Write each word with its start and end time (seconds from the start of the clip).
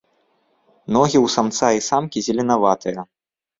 Ногі 0.97 1.17
ў 1.25 1.35
самца 1.35 1.69
і 1.81 1.85
самкі 1.91 2.19
зеленаватыя. 2.31 3.09